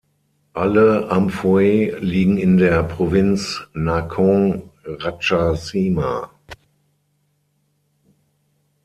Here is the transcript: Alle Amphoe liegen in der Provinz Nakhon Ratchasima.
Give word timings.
Alle 0.53 1.11
Amphoe 1.11 1.95
liegen 1.99 2.39
in 2.39 2.57
der 2.57 2.81
Provinz 2.81 3.61
Nakhon 3.73 4.71
Ratchasima. 4.83 6.31